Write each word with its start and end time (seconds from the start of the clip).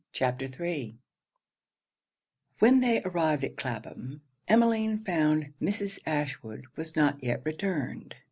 CHAPTER 0.13 0.45
III 0.45 0.97
When 2.57 2.79
they 2.79 3.03
arrived 3.03 3.43
at 3.43 3.55
Clapham, 3.55 4.23
Emmeline 4.47 4.97
found 5.03 5.53
Mrs. 5.61 5.99
Ashwood 6.07 6.65
was 6.75 6.95
not 6.95 7.23
yet 7.23 7.41
returned. 7.45 8.15